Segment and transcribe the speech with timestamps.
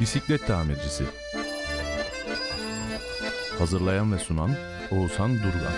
[0.00, 1.04] Bisiklet tamircisi.
[3.58, 4.56] Hazırlayan ve sunan
[4.90, 5.72] Oğuzhan Durgan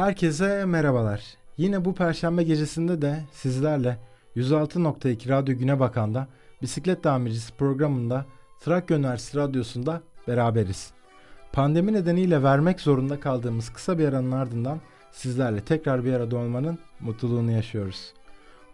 [0.00, 1.22] Herkese merhabalar.
[1.56, 3.98] Yine bu perşembe gecesinde de sizlerle
[4.36, 6.28] 106.2 Radyo Güne Bakan'da
[6.62, 8.26] Bisiklet Tamircisi programında
[8.60, 10.92] Trakya Üniversitesi Radyosu'nda beraberiz.
[11.52, 14.80] Pandemi nedeniyle vermek zorunda kaldığımız kısa bir aranın ardından
[15.12, 18.14] sizlerle tekrar bir arada olmanın mutluluğunu yaşıyoruz.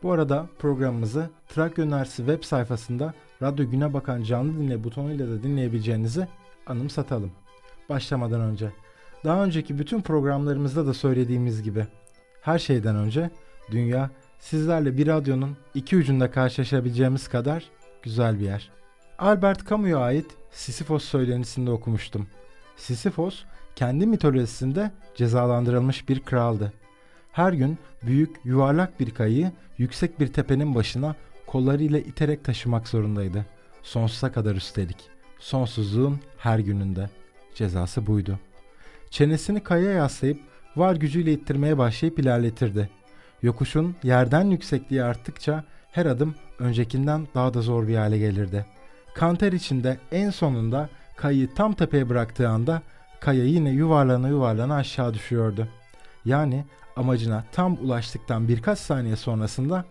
[0.03, 6.29] Bu arada programımızı Trakya Üniversitesi web sayfasında Radyo Güne Bakan canlı dinle butonuyla da dinleyebileceğinizi
[6.67, 7.33] anımsatalım.
[7.89, 8.73] Başlamadan önce
[9.27, 11.87] daha önceki bütün programlarımızda da söylediğimiz gibi
[12.41, 13.31] her şeyden önce
[13.71, 17.65] dünya sizlerle bir radyonun iki ucunda karşılaşabileceğimiz kadar
[18.03, 18.71] güzel bir yer.
[19.19, 22.27] Albert Camus'a ait Sisyphos söylenisinde okumuştum.
[22.77, 23.45] Sisyphos
[23.77, 26.73] kendi mitolojisinde cezalandırılmış bir kraldı.
[27.33, 31.15] Her gün büyük yuvarlak bir kayayı yüksek bir tepenin başına
[31.47, 33.47] kollarıyla iterek taşımak zorundaydı.
[33.83, 35.11] Sonsuza kadar üstelik.
[35.39, 37.11] Sonsuzluğun her gününde.
[37.55, 38.39] Cezası buydu.
[39.11, 40.41] Çenesini kayaya yaslayıp
[40.77, 42.91] var gücüyle ittirmeye başlayıp ilerletirdi.
[43.43, 48.67] Yokuşun yerden yüksekliği arttıkça her adım öncekinden daha da zor bir hale gelirdi.
[49.15, 52.83] Kanter içinde en sonunda kayayı tam tepeye bıraktığı anda
[53.21, 55.69] kaya yine yuvarlana yuvarlana aşağı düşüyordu.
[56.25, 56.65] Yani
[56.97, 59.85] amacına tam ulaştıktan birkaç saniye sonrasında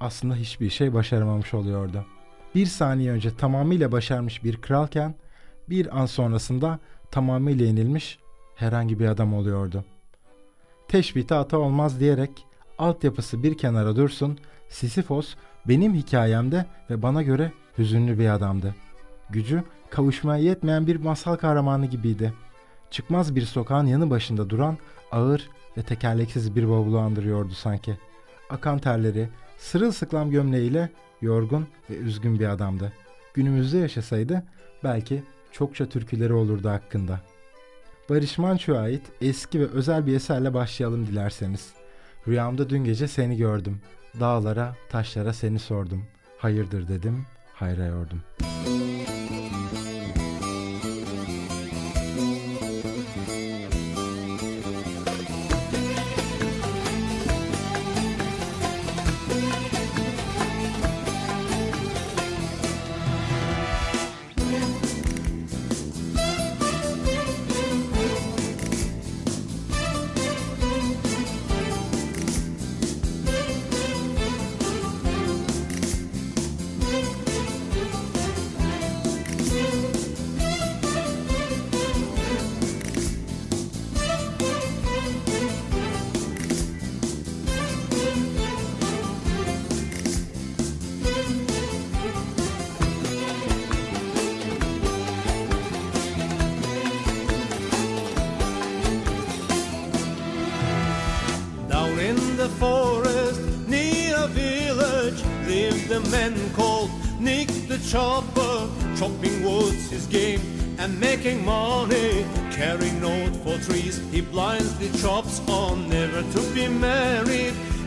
[0.00, 2.04] aslında hiçbir şey başaramamış oluyordu.
[2.54, 5.14] Bir saniye önce tamamıyla başarmış bir kralken
[5.68, 6.78] bir an sonrasında
[7.10, 8.18] tamamıyla yenilmiş
[8.54, 9.84] herhangi bir adam oluyordu.
[10.88, 12.46] Teşbihte hata olmaz diyerek
[12.78, 14.38] altyapısı bir kenara dursun,
[14.68, 15.34] Sisyphos
[15.68, 18.74] benim hikayemde ve bana göre hüzünlü bir adamdı.
[19.30, 22.32] Gücü kavuşmaya yetmeyen bir masal kahramanı gibiydi.
[22.90, 24.78] Çıkmaz bir sokağın yanı başında duran
[25.12, 27.98] ağır ve tekerleksiz bir bavulu andırıyordu sanki.
[28.50, 29.28] Akan terleri,
[29.58, 30.90] sırılsıklam gömleğiyle
[31.22, 32.92] yorgun ve üzgün bir adamdı.
[33.34, 34.42] Günümüzde yaşasaydı
[34.84, 35.22] belki
[35.52, 37.33] çokça türküleri olurdu hakkında.''
[38.08, 41.72] Barış Manço'ya ait eski ve özel bir eserle başlayalım dilerseniz.
[42.28, 43.80] Rüyamda dün gece seni gördüm.
[44.20, 46.04] Dağlara, taşlara seni sordum.
[46.38, 48.22] Hayırdır dedim, hayra yordum.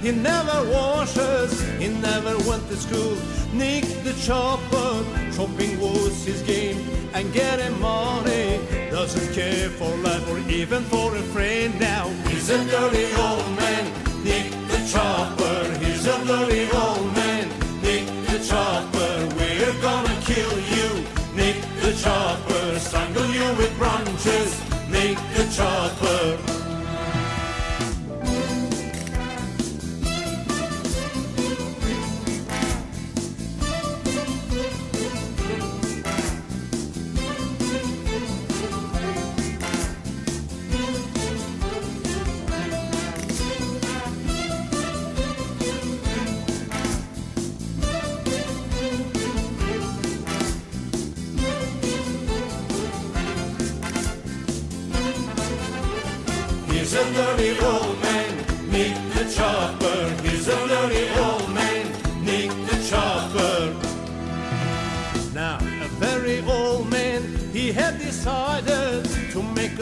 [0.02, 3.18] He never washes, he never went to school.
[3.54, 5.04] Nick the chopper,
[5.36, 6.78] chopping wood's his game,
[7.14, 8.60] and getting money.
[8.92, 12.10] Doesn't care for life or even for a friend now.
[12.30, 13.86] He's a dirty old man,
[14.24, 15.78] Nick the chopper.
[15.80, 17.17] He's a dirty old man,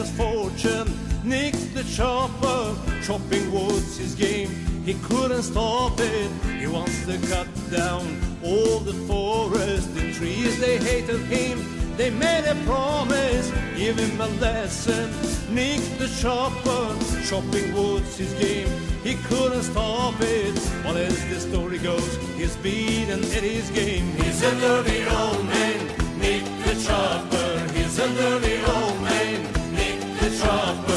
[0.06, 0.92] his fortune.
[1.24, 4.50] Nick the chopper, chopping wood's his game.
[4.84, 6.30] He couldn't stop it,
[6.60, 8.04] he wants to cut down
[8.44, 10.60] all the forest and trees.
[10.60, 15.10] They hated him, they made a promise, give him a lesson.
[15.52, 16.94] Nick the chopper,
[17.26, 18.68] chopping wood's his game.
[19.02, 20.54] He couldn't stop it,
[20.84, 24.06] Well, as the story goes, he's beaten at his game.
[24.22, 25.78] He's a dirty old man,
[26.20, 27.72] Nick the chopper.
[27.72, 28.85] He's a dirty old man,
[30.38, 30.95] trumpet.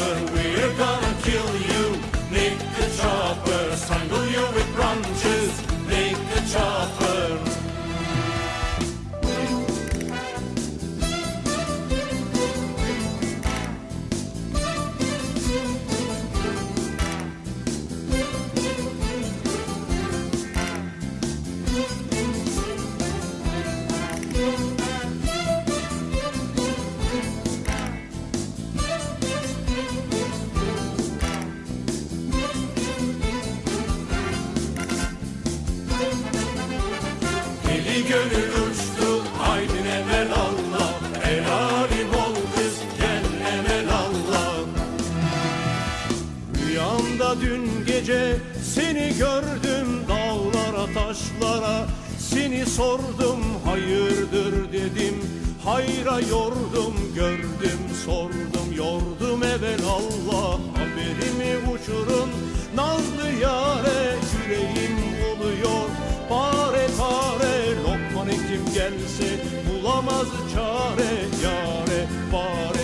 [48.10, 51.88] Gece seni gördüm dağlara taşlara.
[52.20, 54.72] Seni sordum hayırdır?
[54.74, 55.16] dedim.
[55.66, 58.74] Hayra yordum gördüm sordum.
[58.76, 62.30] Yordum evvel Allah Haberimi uçurun.
[62.76, 64.98] Nazlı yare yüreğim
[65.30, 65.90] oluyor
[66.30, 69.40] Pare pare lokman kim gelse
[69.70, 71.12] bulamaz çare.
[71.44, 72.79] Yare pare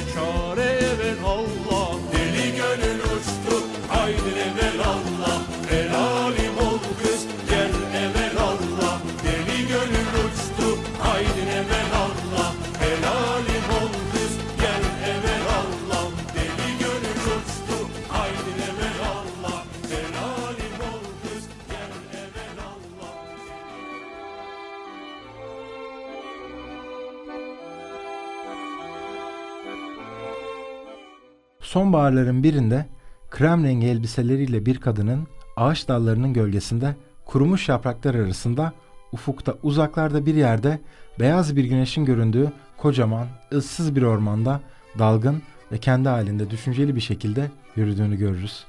[31.75, 32.86] Sonbaharların birinde
[33.31, 36.95] krem rengi elbiseleriyle bir kadının ağaç dallarının gölgesinde
[37.25, 38.74] kurumuş yapraklar arasında
[39.12, 40.80] ufukta uzaklarda bir yerde
[41.19, 44.62] beyaz bir güneşin göründüğü kocaman ıssız bir ormanda
[45.00, 45.42] dalgın
[45.72, 48.66] ve kendi halinde düşünceli bir şekilde yürüdüğünü görürüz.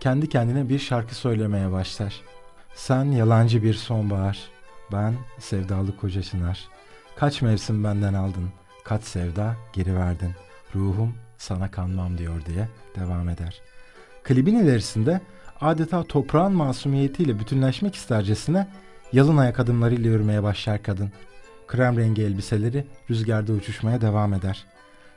[0.00, 2.20] Kendi kendine bir şarkı söylemeye başlar.
[2.74, 4.38] Sen yalancı bir sonbahar,
[4.92, 6.68] ben sevdalı koca çınar.
[7.16, 8.48] Kaç mevsim benden aldın,
[8.84, 10.30] kaç sevda geri verdin.
[10.74, 13.62] Ruhum sana kanmam diyor diye devam eder.
[14.24, 15.20] Klibin ilerisinde
[15.60, 18.68] adeta toprağın masumiyetiyle bütünleşmek istercesine
[19.12, 21.12] yalın ayak adımlarıyla yürümeye başlar kadın.
[21.66, 24.66] Krem rengi elbiseleri rüzgarda uçuşmaya devam eder.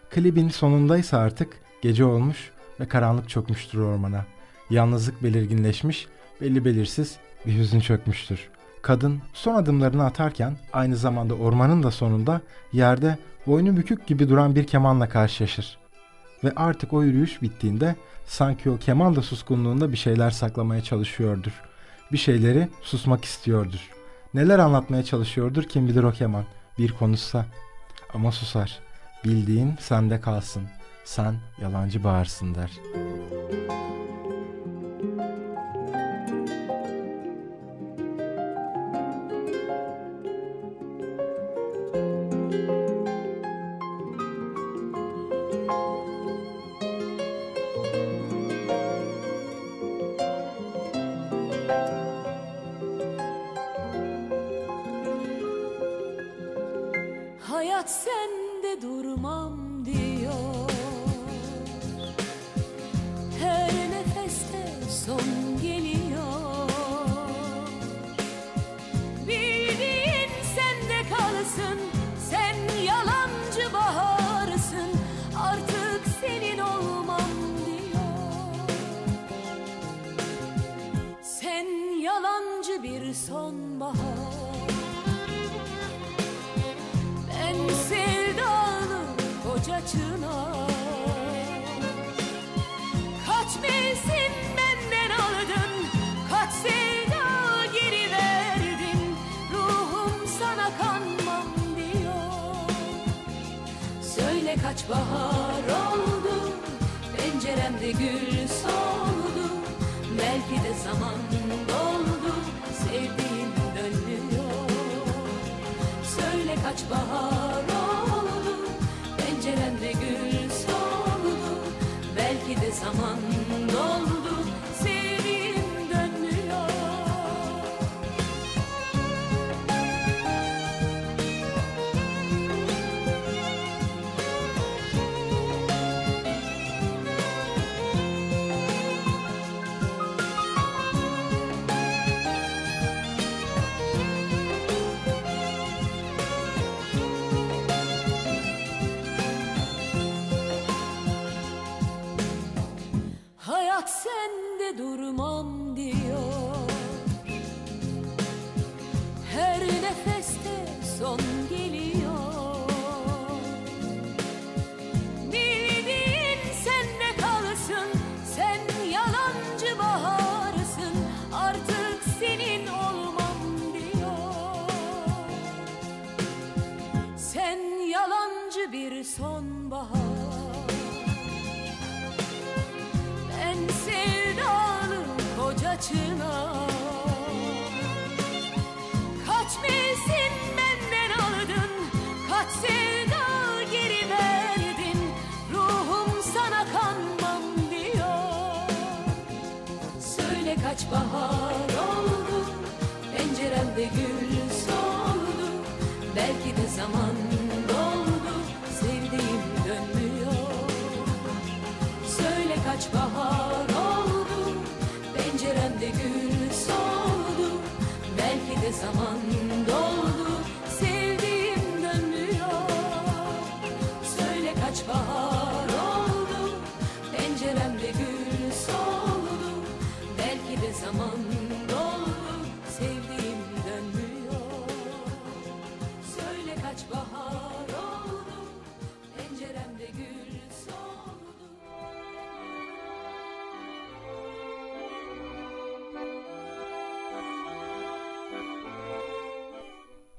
[0.09, 4.25] Klibin sonundaysa artık gece olmuş ve karanlık çökmüştür ormana.
[4.69, 6.07] Yalnızlık belirginleşmiş,
[6.41, 8.49] belli belirsiz bir hüzün çökmüştür.
[8.81, 12.41] Kadın son adımlarını atarken aynı zamanda ormanın da sonunda
[12.73, 13.17] yerde
[13.47, 15.84] boynu bükük gibi duran bir kemanla karşılaşır.
[16.43, 17.95] Ve artık o yürüyüş bittiğinde
[18.25, 21.61] sanki o keman da suskunluğunda bir şeyler saklamaya çalışıyordur.
[22.11, 23.89] Bir şeyleri susmak istiyordur.
[24.33, 26.43] Neler anlatmaya çalışıyordur kim bilir o keman.
[26.79, 27.45] Bir konuşsa
[28.13, 28.79] ama susar.
[29.25, 30.63] Bildiğin sende kalsın.
[31.05, 32.71] Sen yalancı bağırsın der.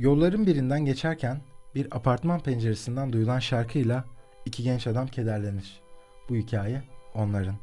[0.07, 1.41] Yolların birinden geçerken
[1.75, 4.05] bir apartman penceresinden duyulan şarkıyla
[4.45, 5.81] iki genç adam kederlenir.
[6.29, 6.83] Bu hikaye
[7.15, 7.55] onların.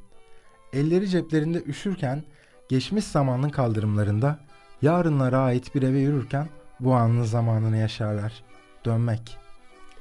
[0.73, 2.23] Elleri ceplerinde üşürken
[2.69, 4.39] geçmiş zamanın kaldırımlarında
[4.81, 8.43] yarınlara ait bir eve yürürken bu anın zamanını yaşarlar.
[8.85, 9.37] Dönmek.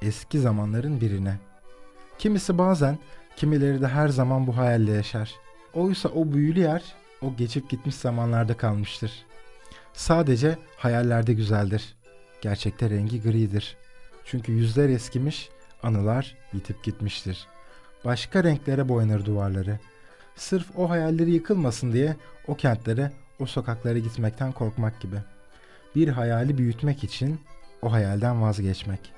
[0.02, 1.38] Eski zamanların birine.
[2.18, 2.98] Kimisi bazen,
[3.36, 5.32] kimileri de her zaman bu hayalle yaşar.
[5.74, 6.82] Oysa o büyülü yer
[7.20, 9.12] o geçip gitmiş zamanlarda kalmıştır.
[9.92, 12.01] Sadece hayallerde güzeldir.
[12.42, 13.76] Gerçekte rengi gridir.
[14.24, 15.48] Çünkü yüzler eskimiş,
[15.82, 17.46] anılar yitip gitmiştir.
[18.04, 19.78] Başka renklere boyanır duvarları.
[20.36, 25.16] Sırf o hayalleri yıkılmasın diye o kentlere, o sokaklara gitmekten korkmak gibi.
[25.96, 27.40] Bir hayali büyütmek için
[27.82, 29.12] o hayalden vazgeçmek.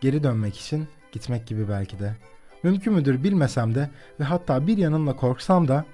[0.00, 2.16] Geri dönmek için gitmek gibi belki de.
[2.62, 5.84] Mümkün müdür bilmesem de ve hatta bir yanımla korksam da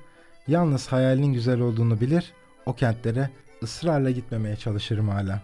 [0.48, 2.32] yalnız hayalin güzel olduğunu bilir,
[2.66, 3.30] o kentlere
[3.62, 5.42] ısrarla gitmemeye çalışırım hala.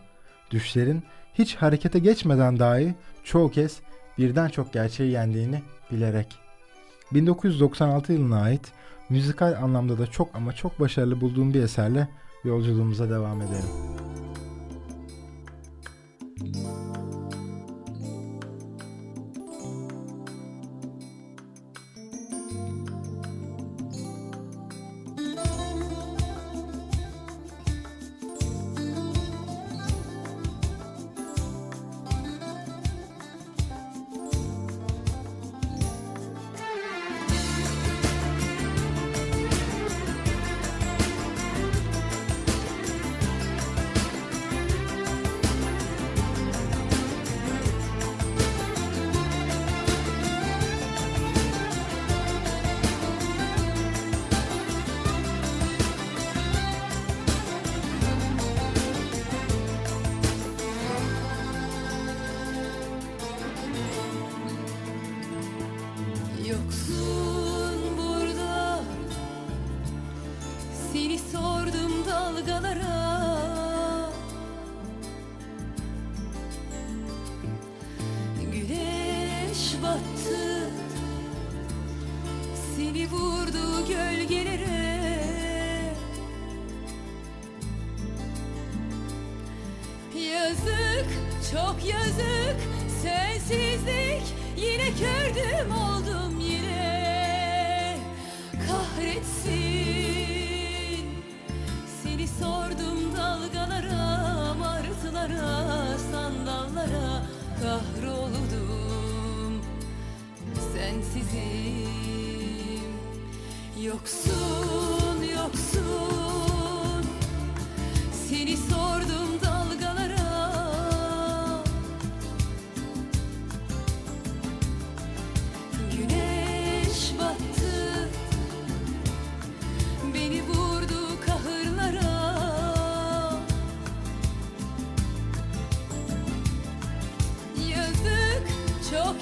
[0.51, 1.03] Düşlerin
[1.35, 3.81] hiç harekete geçmeden dahi çoğu kez
[4.19, 5.63] birden çok gerçeği yendiğini
[5.93, 6.39] bilerek.
[7.13, 8.73] 1996 yılına ait
[9.09, 12.09] müzikal anlamda da çok ama çok başarılı bulduğum bir eserle
[12.45, 13.69] yolculuğumuza devam edelim.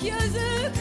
[0.05, 0.73] Yazık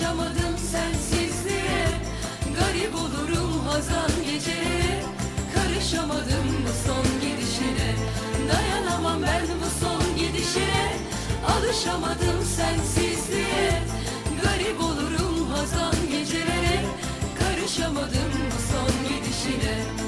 [0.00, 1.86] Alışamadım sensizliğe.
[2.58, 5.02] Garip olurum hazan geceleri
[5.54, 7.94] Karışamadım bu son gidişine.
[8.48, 10.92] Dayanamam ben bu son gidişine.
[11.46, 13.82] Alışamadım sensizliğe.
[14.42, 16.84] Garip olurum hazan gecelere
[17.38, 19.99] Karışamadım bu son gidişine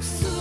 [0.00, 0.33] So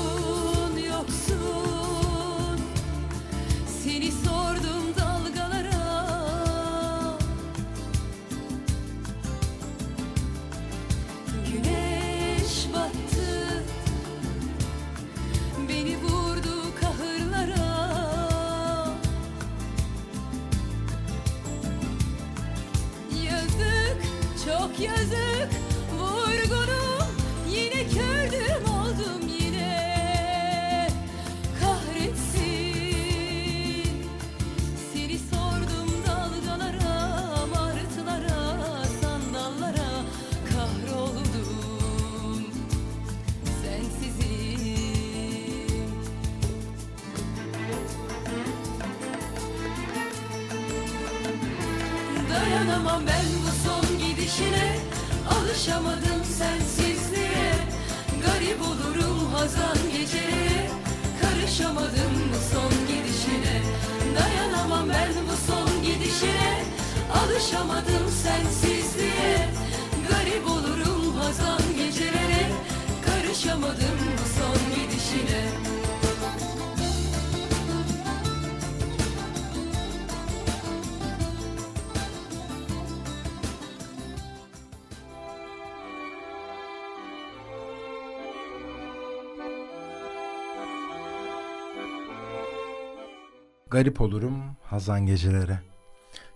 [93.73, 94.33] Garip olurum
[94.63, 95.59] hazan gecelere.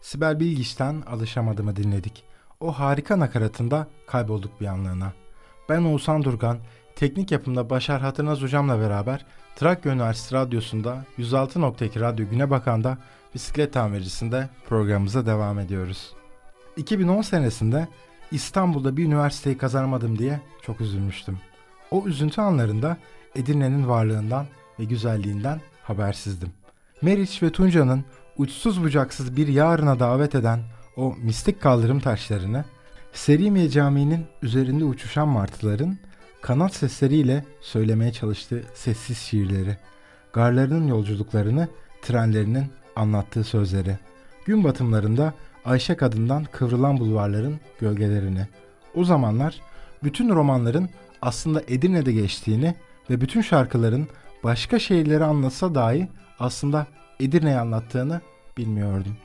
[0.01, 2.23] Sibel Bilgiç'ten Alışamadım'ı dinledik.
[2.59, 5.13] O harika nakaratında kaybolduk bir anlığına.
[5.69, 6.57] Ben Oğuzhan Durgan,
[6.95, 12.97] teknik yapımda Başar Hatırnaz hocamla beraber Trakya Üniversitesi Radyosu'nda 106.2 Radyo Güne Bakan'da
[13.35, 16.13] bisiklet tamircisinde programımıza devam ediyoruz.
[16.77, 17.87] 2010 senesinde
[18.31, 21.39] İstanbul'da bir üniversiteyi kazanamadım diye çok üzülmüştüm.
[21.91, 22.97] O üzüntü anlarında
[23.35, 24.45] Edirne'nin varlığından
[24.79, 26.49] ve güzelliğinden habersizdim.
[27.01, 28.03] Meriç ve Tunca'nın
[28.37, 30.59] uçsuz bucaksız bir yarına davet eden
[30.95, 32.65] o mistik kaldırım taşlarını,
[33.13, 35.97] Serimiye Camii'nin üzerinde uçuşan martıların
[36.41, 39.77] kanat sesleriyle söylemeye çalıştığı sessiz şiirleri,
[40.33, 41.67] garlarının yolculuklarını,
[42.01, 43.97] trenlerinin anlattığı sözleri,
[44.45, 45.33] gün batımlarında
[45.65, 48.47] Ayşe Kadın'dan kıvrılan bulvarların gölgelerini,
[48.95, 49.61] o zamanlar
[50.03, 50.89] bütün romanların
[51.21, 52.75] aslında Edirne'de geçtiğini
[53.09, 54.07] ve bütün şarkıların
[54.43, 56.07] başka şehirleri anlatsa dahi
[56.39, 56.87] aslında
[57.19, 58.21] Edirne'yi anlattığını
[58.57, 59.17] bilmiyordum.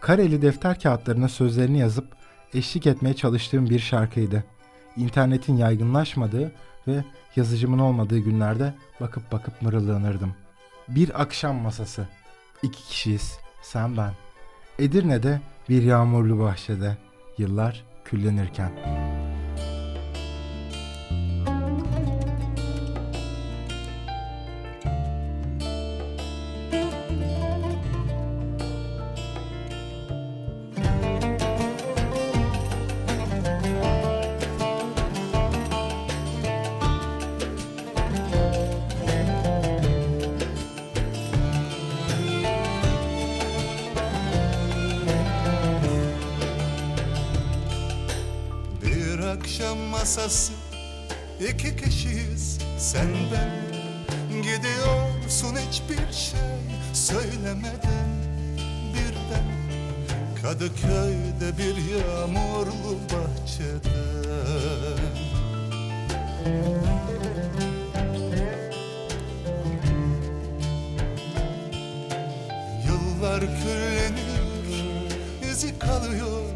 [0.00, 2.16] Kareli defter kağıtlarına sözlerini yazıp
[2.54, 4.44] eşlik etmeye çalıştığım bir şarkıydı.
[4.96, 6.52] İnternetin yaygınlaşmadığı
[6.88, 7.04] ve
[7.36, 10.34] yazıcımın olmadığı günlerde bakıp bakıp mırıldanırdım.
[10.88, 12.08] Bir akşam masası.
[12.62, 13.38] İki kişiyiz.
[13.62, 14.12] Sen ben.
[14.78, 16.96] Edirne'de bir yağmurlu bahçede.
[17.38, 18.70] Yıllar küllenirken.
[18.70, 19.15] akşam
[73.40, 74.84] küllenir,
[75.52, 76.46] izi kalıyor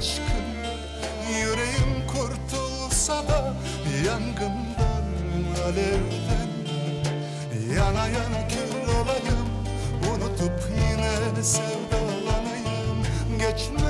[0.00, 0.46] aşkın.
[1.40, 3.54] Yüreğim kurtulsa da
[4.06, 5.04] yangından,
[5.64, 6.50] alevden.
[7.76, 9.50] Yana yana kül olayım,
[10.10, 13.02] unutup yine sevdalanayım.
[13.38, 13.89] Geçmem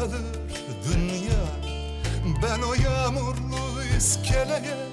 [0.00, 0.22] kalır
[0.84, 1.44] dünya.
[2.42, 4.89] Ben o yağmurlu iskeleye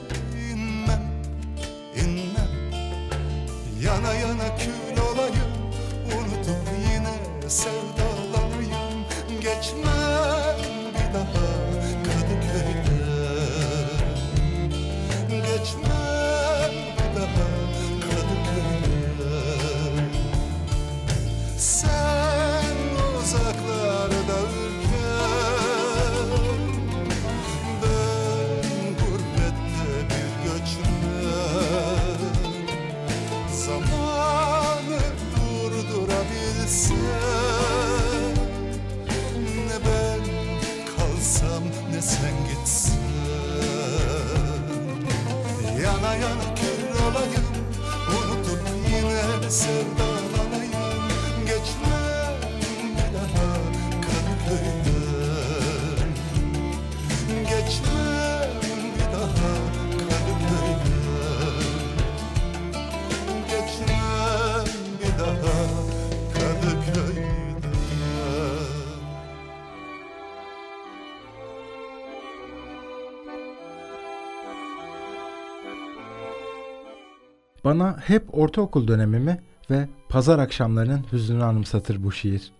[77.68, 79.40] Bana hep ortaokul dönemimi
[79.72, 82.52] ve pazar akşamlarının hüznünü anımsatır bu şiir.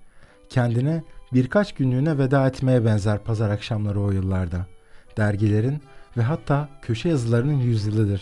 [0.50, 4.66] Kendine birkaç günlüğüne veda etmeye benzer pazar akşamları o yıllarda.
[5.18, 5.82] Dergilerin
[6.18, 8.22] ve hatta köşe yazılarının yüzyılıdır.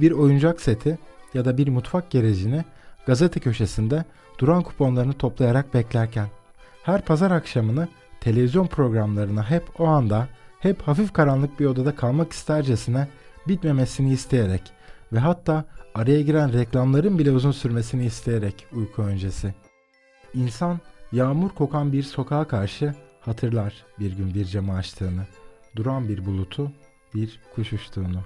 [0.00, 0.98] Bir oyuncak seti
[1.34, 2.64] ya da bir mutfak gerecini
[3.06, 4.04] gazete köşesinde
[4.38, 6.26] duran kuponlarını toplayarak beklerken
[6.82, 7.88] her pazar akşamını
[8.20, 10.28] televizyon programlarına hep o anda
[10.60, 13.08] hep hafif karanlık bir odada kalmak istercesine
[13.48, 14.72] bitmemesini isteyerek
[15.12, 19.54] ve hatta araya giren reklamların bile uzun sürmesini isteyerek uyku öncesi.
[20.34, 20.80] İnsan
[21.12, 25.26] yağmur kokan bir sokağa karşı hatırlar bir gün bir camı açtığını,
[25.76, 26.72] duran bir bulutu,
[27.14, 28.20] bir kuş uçtuğunu,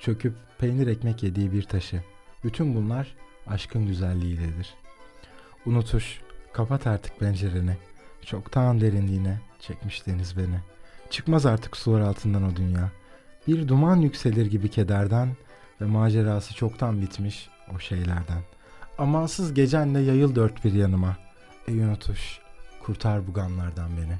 [0.00, 2.02] çöküp peynir ekmek yediği bir taşı.
[2.44, 3.14] Bütün bunlar
[3.46, 4.74] aşkın güzelliğiyledir.
[5.66, 6.20] Unutuş,
[6.52, 7.76] kapat artık pencereni.
[8.22, 10.60] Çoktan derinliğine çekmiş deniz beni.
[11.10, 12.90] Çıkmaz artık sular altından o dünya.
[13.46, 15.36] Bir duman yükselir gibi kederden
[15.80, 18.42] ve macerası çoktan bitmiş o şeylerden.
[18.98, 21.16] Amansız gecenle yayıl dört bir yanıma.
[21.68, 22.38] Ey unutuş,
[22.82, 24.18] kurtar bu gamlardan beni.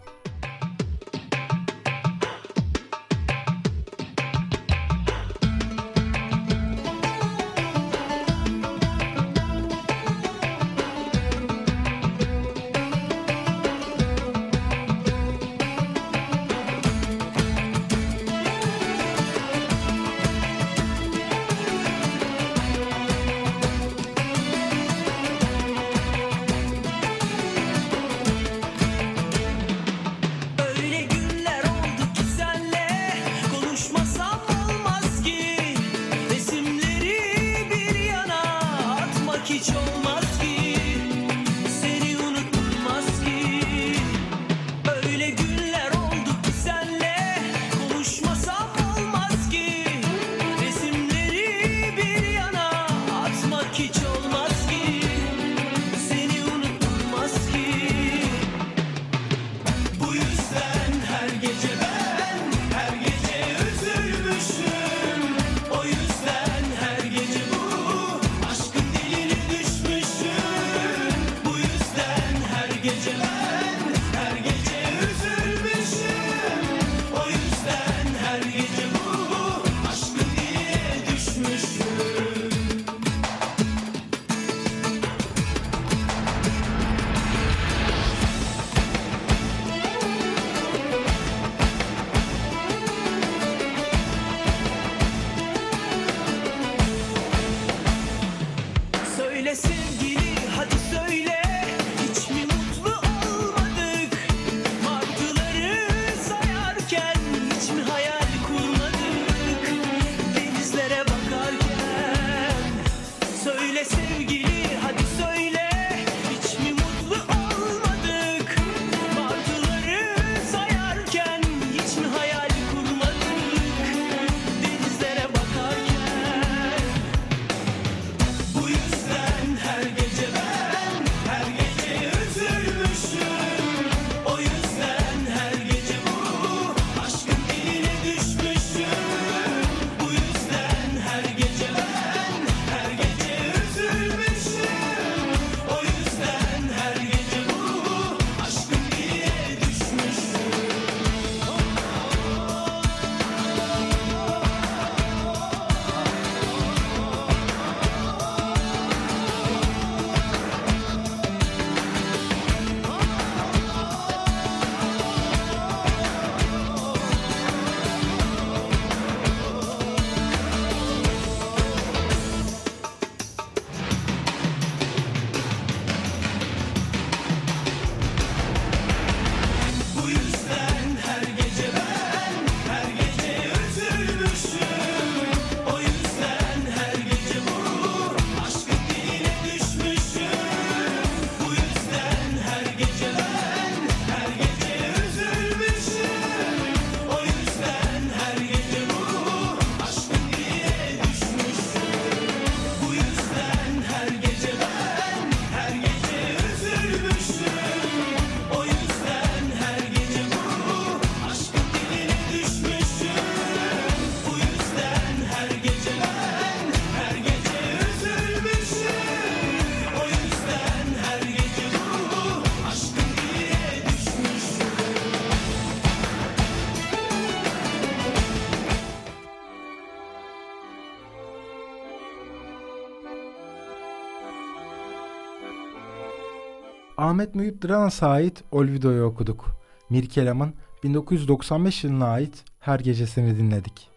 [237.08, 239.46] Ahmet Mühip Dranas'a ait Olvido'yu okuduk.
[239.90, 243.88] Mirkelam'ın 1995 yılına ait Her Gecesini dinledik.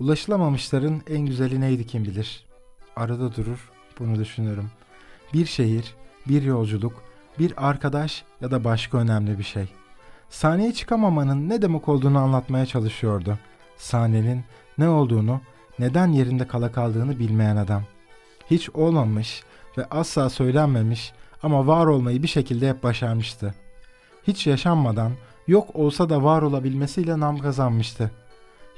[0.00, 2.46] Ulaşılamamışların en güzeli neydi kim bilir.
[2.96, 4.70] Arada durur, bunu düşünürüm.
[5.32, 5.94] Bir şehir,
[6.28, 7.02] bir yolculuk,
[7.38, 9.68] bir arkadaş ya da başka önemli bir şey.
[10.28, 13.38] Sahneye çıkamamanın ne demek olduğunu anlatmaya çalışıyordu.
[13.76, 14.44] Sahnenin
[14.78, 15.40] ne olduğunu,
[15.78, 17.82] neden yerinde kala kaldığını bilmeyen adam.
[18.50, 19.42] Hiç olmamış
[19.78, 21.12] ve asla söylenmemiş
[21.44, 23.54] ama var olmayı bir şekilde hep başarmıştı.
[24.26, 25.12] Hiç yaşanmadan
[25.46, 28.10] yok olsa da var olabilmesiyle nam kazanmıştı.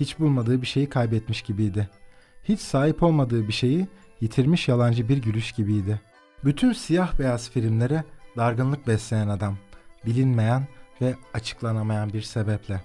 [0.00, 1.88] Hiç bulmadığı bir şeyi kaybetmiş gibiydi.
[2.44, 3.87] Hiç sahip olmadığı bir şeyi
[4.20, 6.00] yitirmiş yalancı bir gülüş gibiydi.
[6.44, 8.05] Bütün siyah beyaz filmlere
[8.37, 9.57] dargınlık besleyen adam,
[10.07, 10.66] bilinmeyen
[11.00, 12.81] ve açıklanamayan bir sebeple.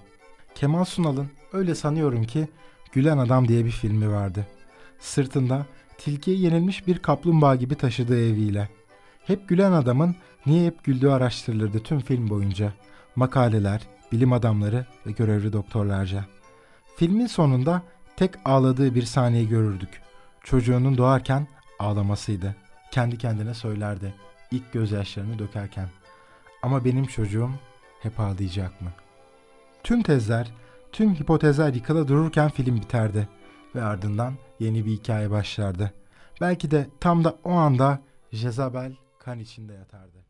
[0.54, 2.48] Kemal Sunal'ın öyle sanıyorum ki
[2.92, 4.46] Gülen Adam diye bir filmi vardı.
[4.98, 5.66] Sırtında
[5.98, 8.68] tilkiye yenilmiş bir kaplumbağa gibi taşıdığı eviyle.
[9.26, 12.72] Hep gülen adamın niye hep güldüğü araştırılırdı tüm film boyunca.
[13.16, 13.82] Makaleler,
[14.12, 16.24] bilim adamları ve görevli doktorlarca.
[16.96, 17.82] Filmin sonunda
[18.16, 20.02] tek ağladığı bir sahneyi görürdük.
[20.44, 21.46] Çocuğunun doğarken
[21.78, 22.56] ağlamasıydı.
[22.90, 24.14] Kendi kendine söylerdi
[24.50, 25.88] ilk gözyaşlarını dökerken.
[26.62, 27.50] Ama benim çocuğum
[28.02, 28.90] hep ağlayacak mı?
[29.84, 30.50] Tüm tezler,
[30.92, 33.28] tüm hipotezler yıkıla dururken film biterdi
[33.74, 35.92] ve ardından yeni bir hikaye başlardı.
[36.40, 38.00] Belki de tam da o anda
[38.32, 40.24] Jezabel kan içinde yatardı.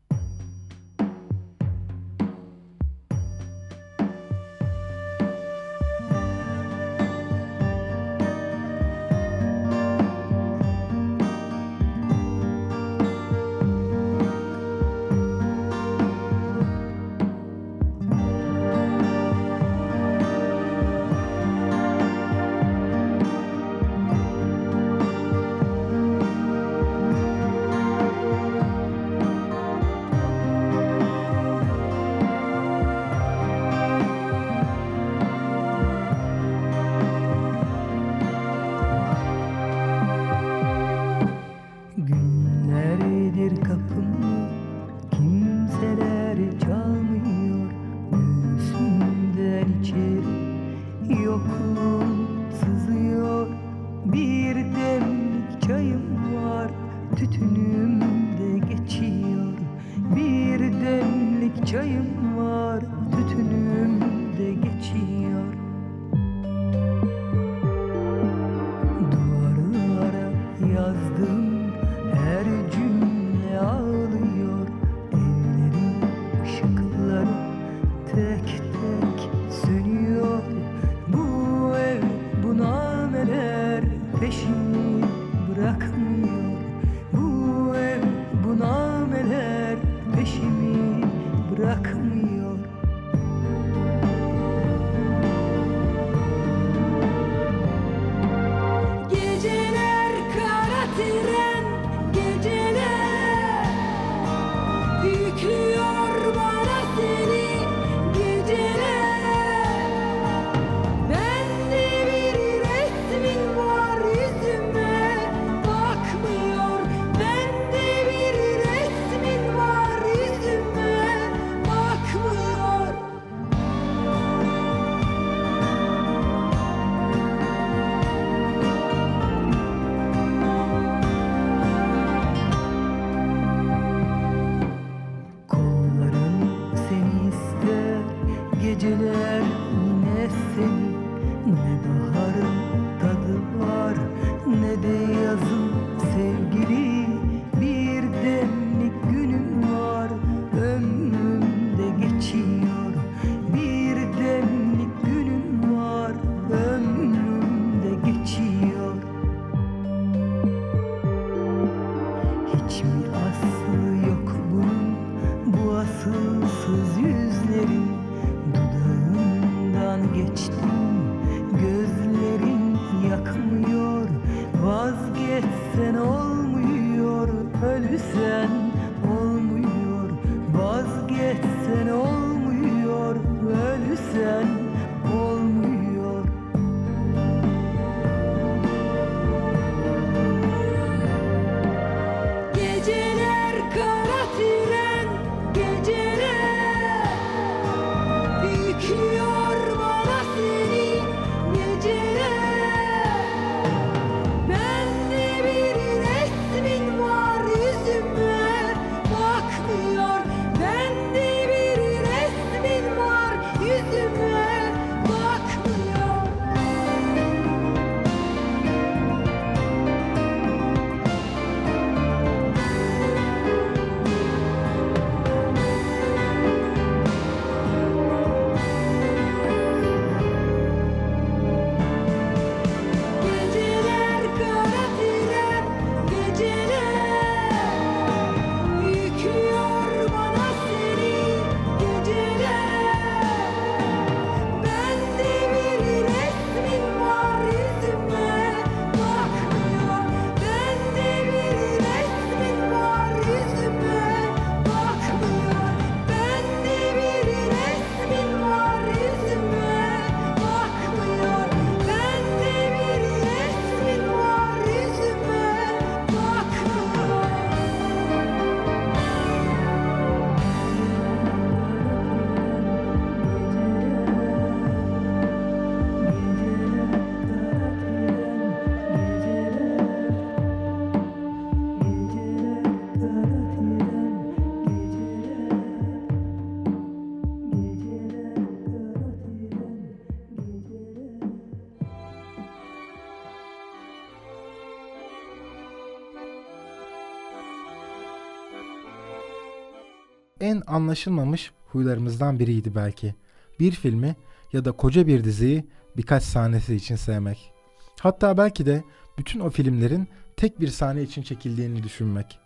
[300.53, 303.15] En anlaşılmamış huylarımızdan biriydi belki.
[303.59, 304.15] Bir filmi
[304.53, 305.65] ya da koca bir diziyi
[305.97, 307.51] birkaç sahnesi için sevmek.
[307.99, 308.83] Hatta belki de
[309.17, 312.39] bütün o filmlerin tek bir sahne için çekildiğini düşünmek.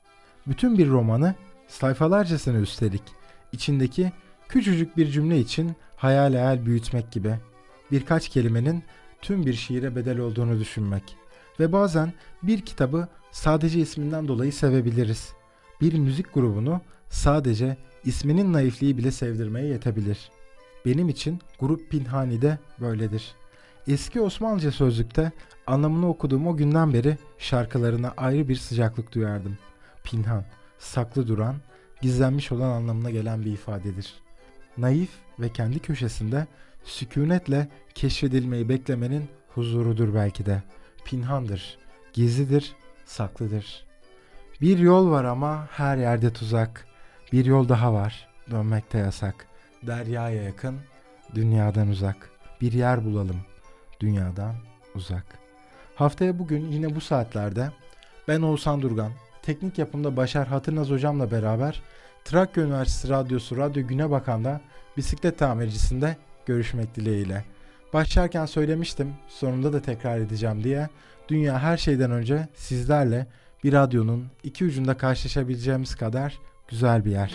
[0.47, 1.35] Bütün bir romanı
[1.67, 3.03] sayfalarcasına üstelik
[3.51, 4.11] içindeki
[4.49, 7.35] küçücük bir cümle için hayal hayal büyütmek gibi.
[7.91, 8.83] Birkaç kelimenin
[9.21, 11.17] tüm bir şiire bedel olduğunu düşünmek.
[11.59, 15.33] Ve bazen bir kitabı sadece isminden dolayı sevebiliriz.
[15.81, 20.31] Bir müzik grubunu sadece isminin naifliği bile sevdirmeye yetebilir.
[20.85, 23.35] Benim için grup Pinhani de böyledir.
[23.87, 25.31] Eski Osmanlıca sözlükte
[25.67, 29.57] anlamını okuduğum o günden beri şarkılarına ayrı bir sıcaklık duyardım.
[30.03, 30.45] Pinhan,
[30.79, 31.55] saklı duran,
[32.01, 34.13] gizlenmiş olan anlamına gelen bir ifadedir.
[34.77, 36.47] Naif ve kendi köşesinde
[36.83, 40.63] sükunetle keşfedilmeyi beklemenin huzurudur belki de.
[41.05, 41.77] Pinhandır,
[42.13, 42.75] gizlidir,
[43.05, 43.85] saklıdır.
[44.61, 46.86] Bir yol var ama her yerde tuzak.
[47.31, 49.47] Bir yol daha var, dönmekte yasak.
[49.87, 50.75] Deryaya yakın,
[51.35, 52.29] dünyadan uzak.
[52.61, 53.37] Bir yer bulalım,
[53.99, 54.55] dünyadan
[54.95, 55.25] uzak.
[55.95, 57.71] Haftaya bugün yine bu saatlerde
[58.27, 59.11] ben Oğuzhan Durgan,
[59.41, 61.81] teknik yapımda Başar Hatırnaz hocamla beraber
[62.25, 64.61] Trakya Üniversitesi Radyosu Radyo Güne Bakan'da
[64.97, 67.45] bisiklet tamircisinde görüşmek dileğiyle.
[67.93, 70.89] Başlarken söylemiştim, sonunda da tekrar edeceğim diye.
[71.29, 73.27] Dünya her şeyden önce sizlerle
[73.63, 77.33] bir radyonun iki ucunda karşılaşabileceğimiz kadar güzel bir yer.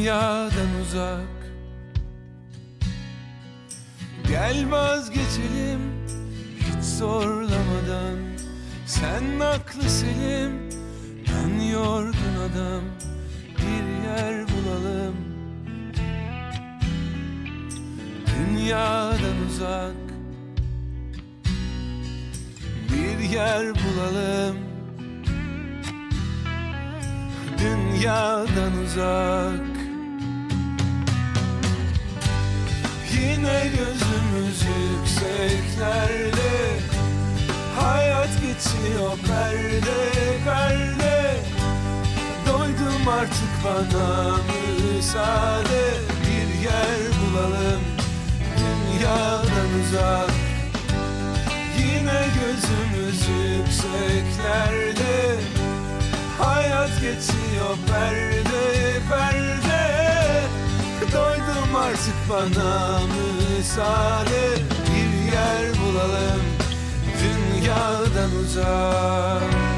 [0.00, 1.52] Dünyadan uzak.
[4.28, 5.80] Gel vazgeçelim
[6.58, 8.18] hiç zorlamadan.
[8.86, 10.52] Sen aklı selim
[11.28, 12.82] ben yorgun adam.
[13.58, 15.14] Bir yer bulalım.
[18.26, 19.96] Dünyadan uzak.
[22.92, 24.56] Bir yer bulalım.
[27.58, 29.69] Dünyadan uzak
[33.30, 36.52] Yine gözümüz yükseklerde
[37.80, 40.00] Hayat geçiyor perde
[40.44, 41.36] perde.
[42.46, 44.36] Doydum artık bana
[44.96, 45.84] müsaade
[46.22, 47.82] Bir yer bulalım
[48.58, 50.30] dünyadan uzak.
[51.78, 55.16] Yine gözümüz yükseklerde
[56.38, 59.69] Hayat geçiyor perde perde
[61.12, 64.56] Doydum artık bana müsaade.
[64.86, 66.42] Bir yer bulalım
[67.20, 69.69] dünyadan uzak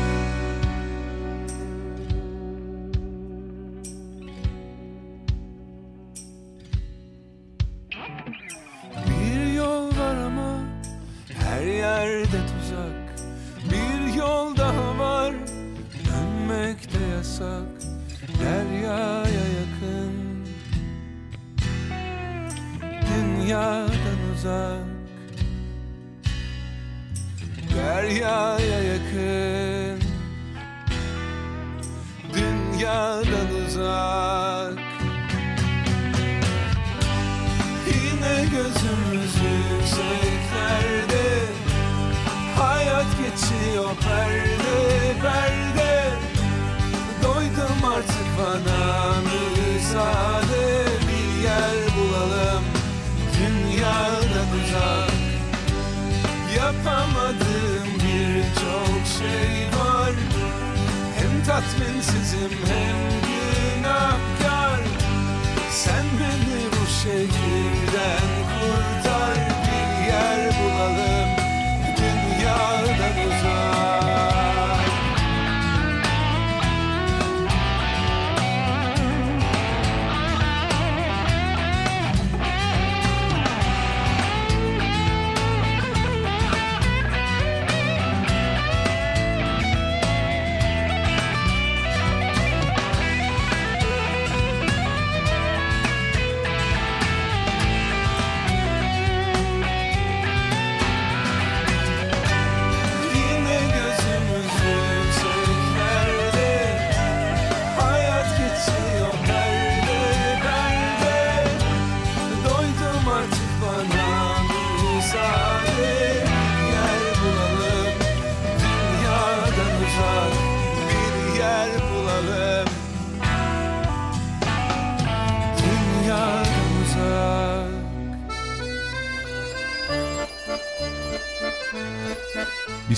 [62.50, 64.80] hem günahkar
[65.70, 67.41] Sen beni bu şehirden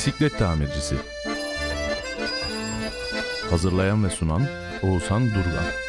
[0.05, 0.97] Bisiklet tamircisi.
[3.51, 4.43] Hazırlayan ve sunan
[4.83, 5.84] Oğuzhan Durgan.